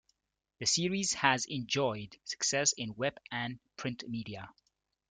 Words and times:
The 0.57 0.65
series 0.65 1.13
has 1.13 1.45
enjoyed 1.45 2.17
success 2.23 2.73
in 2.75 2.95
web 2.95 3.19
and 3.31 3.59
print 3.77 4.03
media. 4.09 4.49